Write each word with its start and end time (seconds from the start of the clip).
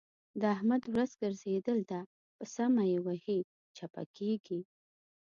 د 0.41 0.41
احمد 0.55 0.83
ورځ 0.93 1.11
ګرځېدل 1.21 1.79
ده؛ 1.91 2.01
چې 2.37 2.43
سمه 2.55 2.83
يې 2.91 2.97
وهي- 3.05 3.39
چپه 3.77 4.03
کېږي. 4.17 4.59